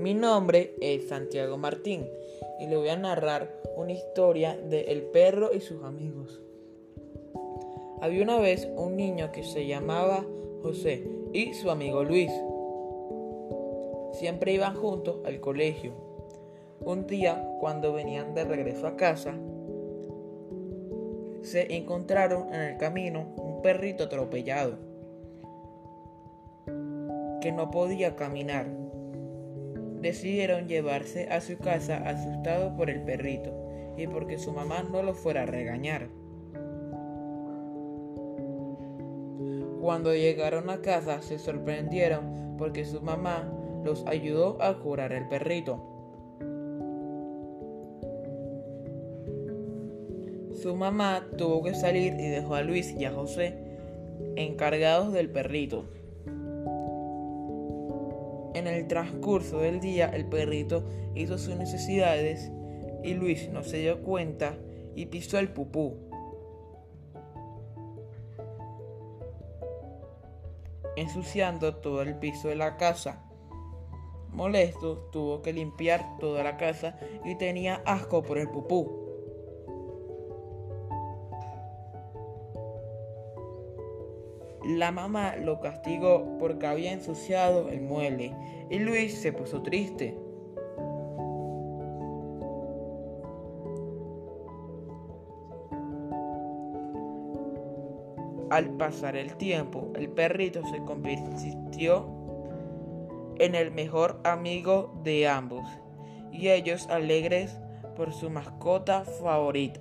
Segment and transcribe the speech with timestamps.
[0.00, 2.08] nombre es Santiago Martín
[2.58, 6.40] y le voy a narrar una historia de El perro y sus amigos.
[8.00, 10.24] Había una vez un niño que se llamaba
[10.62, 12.32] José y su amigo Luis.
[14.12, 15.92] Siempre iban juntos al colegio.
[16.80, 19.34] Un día, cuando venían de regreso a casa,
[21.42, 24.78] se encontraron en el camino un perrito atropellado
[27.40, 28.66] que no podía caminar.
[30.00, 33.52] Decidieron llevarse a su casa asustados por el perrito
[33.96, 36.08] y porque su mamá no lo fuera a regañar.
[39.80, 43.50] Cuando llegaron a casa se sorprendieron porque su mamá
[43.84, 45.82] los ayudó a curar el perrito.
[50.54, 53.54] Su mamá tuvo que salir y dejó a Luis y a José
[54.36, 55.88] encargados del perrito.
[58.54, 60.84] En el transcurso del día el perrito
[61.14, 62.50] hizo sus necesidades
[63.02, 64.56] y Luis no se dio cuenta
[64.94, 66.10] y pisó el pupú.
[71.00, 73.24] ensuciando todo el piso de la casa.
[74.28, 79.09] Molesto, tuvo que limpiar toda la casa y tenía asco por el pupú.
[84.64, 88.34] La mamá lo castigó porque había ensuciado el mueble
[88.68, 90.18] y Luis se puso triste.
[98.50, 102.06] Al pasar el tiempo, el perrito se convirtió
[103.38, 105.66] en el mejor amigo de ambos
[106.32, 107.56] y ellos alegres
[107.96, 109.80] por su mascota favorita.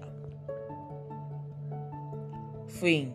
[2.68, 3.14] Fin.